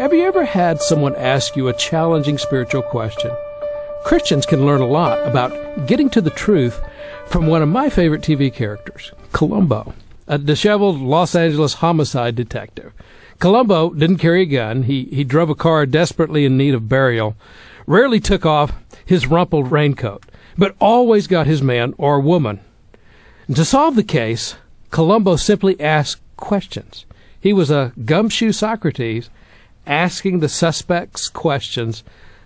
[0.00, 3.30] Have you ever had someone ask you a challenging spiritual question?
[4.02, 6.80] Christians can learn a lot about getting to the truth
[7.26, 9.92] from one of my favorite TV characters, Columbo,
[10.26, 12.94] a disheveled Los Angeles homicide detective.
[13.40, 14.84] Columbo didn't carry a gun.
[14.84, 17.36] He, he drove a car desperately in need of burial,
[17.86, 18.72] rarely took off
[19.04, 20.24] his rumpled raincoat,
[20.56, 22.60] but always got his man or woman.
[23.46, 24.56] And to solve the case,
[24.90, 27.04] Columbo simply asked questions.
[27.38, 29.28] He was a gumshoe Socrates
[29.86, 32.02] asking the suspects questions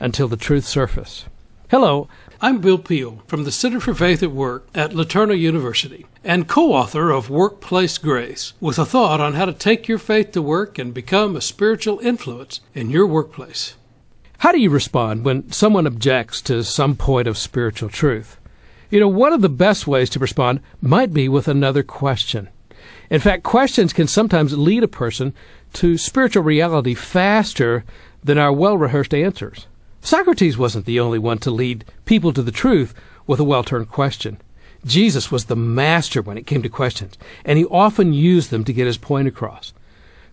[0.00, 1.26] until the truth surfaced.
[1.68, 2.08] Hello,
[2.40, 6.72] I'm Bill Peel from the Center for Faith at Work at LeTourneau University and co
[6.72, 10.78] author of Workplace Grace, with a thought on how to take your faith to work
[10.78, 13.74] and become a spiritual influence in your workplace.
[14.38, 18.38] How do you respond when someone objects to some point of spiritual truth?
[18.90, 22.48] You know, one of the best ways to respond might be with another question.
[23.10, 25.34] In fact, questions can sometimes lead a person
[25.74, 27.84] to spiritual reality faster
[28.22, 29.66] than our well rehearsed answers.
[30.00, 32.94] Socrates wasn't the only one to lead people to the truth
[33.26, 34.38] with a well turned question.
[34.84, 38.72] Jesus was the master when it came to questions, and he often used them to
[38.72, 39.72] get his point across.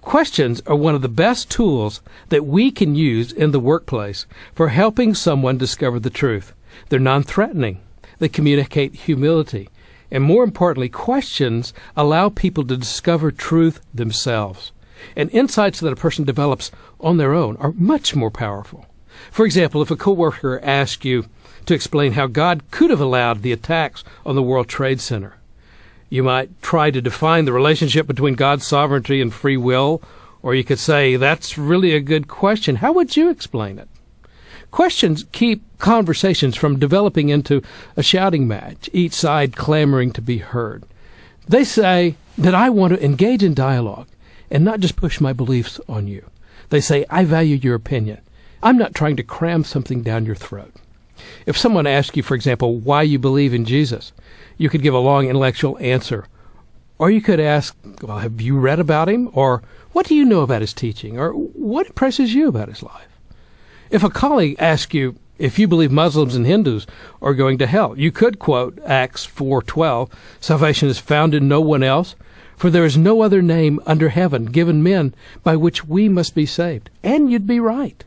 [0.00, 4.68] Questions are one of the best tools that we can use in the workplace for
[4.68, 6.52] helping someone discover the truth.
[6.88, 7.80] They're non threatening,
[8.18, 9.68] they communicate humility,
[10.10, 14.72] and more importantly, questions allow people to discover truth themselves.
[15.16, 18.86] And insights that a person develops on their own are much more powerful.
[19.30, 21.26] For example, if a coworker asks you
[21.66, 25.36] to explain how God could have allowed the attacks on the World Trade Center,
[26.08, 30.02] you might try to define the relationship between God's sovereignty and free will,
[30.42, 32.76] or you could say, that's really a good question.
[32.76, 33.88] How would you explain it?
[34.70, 37.62] Questions keep conversations from developing into
[37.96, 40.84] a shouting match, each side clamoring to be heard.
[41.48, 44.06] They say that I want to engage in dialogue
[44.50, 46.24] and not just push my beliefs on you.
[46.68, 48.20] They say, I value your opinion.
[48.62, 50.72] I'm not trying to cram something down your throat.
[51.46, 54.12] If someone asks you, for example, why you believe in Jesus,
[54.56, 56.26] you could give a long intellectual answer.
[56.98, 59.30] Or you could ask, well, have you read about him?
[59.32, 61.18] Or what do you know about his teaching?
[61.18, 63.09] Or what impresses you about his life?
[63.90, 66.86] If a colleague asks you if you believe Muslims and Hindus
[67.20, 70.08] are going to hell, you could quote Acts 4:12,
[70.38, 72.14] salvation is found in no one else,
[72.56, 75.12] for there is no other name under heaven given men
[75.42, 76.88] by which we must be saved.
[77.02, 78.04] And you'd be right.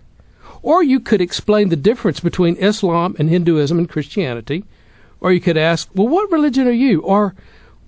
[0.62, 4.64] Or you could explain the difference between Islam and Hinduism and Christianity.
[5.20, 7.02] Or you could ask, well, what religion are you?
[7.02, 7.36] Or,